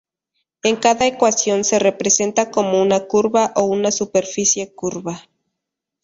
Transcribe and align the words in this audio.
En 0.63 0.77
cada 0.77 1.05
ecuación 1.05 1.63
se 1.63 1.77
representa 1.77 2.49
como 2.49 2.81
una 2.81 3.05
curva 3.05 3.53
o 3.55 3.65
una 3.65 3.91
superficie 3.91 4.73
curva. 4.73 5.27